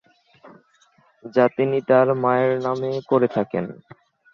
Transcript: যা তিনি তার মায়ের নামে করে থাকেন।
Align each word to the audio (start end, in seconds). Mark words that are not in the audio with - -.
যা 1.25 1.45
তিনি 1.57 1.77
তার 1.89 2.07
মায়ের 2.23 2.53
নামে 2.65 2.91
করে 3.09 3.27
থাকেন। 3.35 3.65